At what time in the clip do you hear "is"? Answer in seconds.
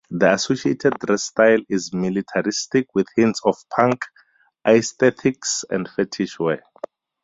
1.69-1.93